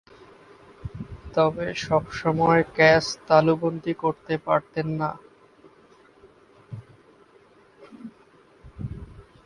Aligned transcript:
তবে, 1.35 1.67
সবসময় 1.81 2.61
ক্যাচ 2.75 3.05
তালুবন্দী 3.27 3.93
করতে 3.93 4.33
পারতেন 4.37 4.87
না। 4.99 5.09